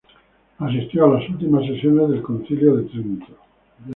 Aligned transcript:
Asistió 0.57 1.05
a 1.05 1.13
las 1.19 1.29
últimas 1.29 1.63
sesiones 1.63 2.09
del 2.09 2.23
Concilio 2.23 2.75
de 2.75 2.85
Trento. 2.85 3.37